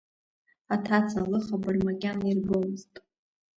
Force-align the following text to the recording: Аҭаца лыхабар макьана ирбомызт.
Аҭаца 0.73 1.19
лыхабар 1.29 1.75
макьана 1.85 2.25
ирбомызт. 2.31 2.93